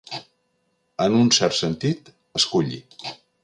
[1.05, 2.11] En un cert sentit,
[2.41, 2.85] esculli.